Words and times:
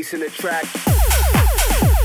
in 0.00 0.20
the 0.20 0.30
track. 0.30 1.99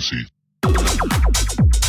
frequency. 0.00 1.79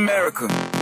America. 0.00 0.79